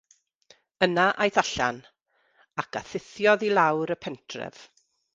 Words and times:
Yna 0.85 1.05
aeth 1.25 1.37
allan, 1.41 1.79
ac 2.65 2.81
a 2.83 2.85
thuthiodd 2.91 3.49
i 3.51 3.55
lawr 3.61 3.99
y 3.99 4.03
pentref. 4.07 4.69